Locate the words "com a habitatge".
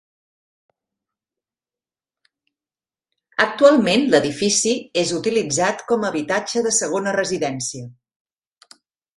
5.93-6.65